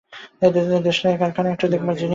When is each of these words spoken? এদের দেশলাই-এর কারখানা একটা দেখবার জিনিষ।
এদের 0.41 0.65
দেশলাই-এর 0.83 1.21
কারখানা 1.21 1.49
একটা 1.51 1.67
দেখবার 1.73 1.95
জিনিষ। 1.95 2.09